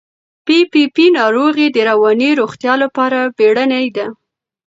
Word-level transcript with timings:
پي 0.45 0.57
پي 0.71 0.83
پي 0.95 1.05
ناروغي 1.19 1.67
د 1.71 1.77
رواني 1.89 2.29
روغتیا 2.39 2.73
لپاره 2.83 3.19
بیړنۍ 3.37 3.87
ده. 3.97 4.07